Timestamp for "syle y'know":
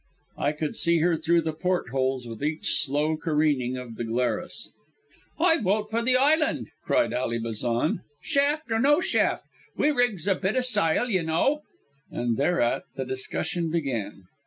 10.61-11.61